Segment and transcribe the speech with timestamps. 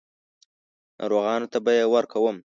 [0.99, 2.37] ناروغانو ته به یې ورکوم.